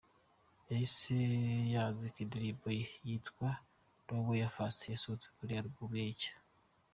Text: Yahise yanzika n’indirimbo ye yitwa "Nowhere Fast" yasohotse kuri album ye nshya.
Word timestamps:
Yahise 0.69 1.15
yanzika 1.73 2.17
n’indirimbo 2.21 2.67
ye 2.79 2.85
yitwa 3.07 3.47
"Nowhere 4.05 4.49
Fast" 4.55 4.79
yasohotse 4.93 5.27
kuri 5.37 5.51
album 5.59 5.91
ye 5.99 6.05
nshya. 6.13 6.33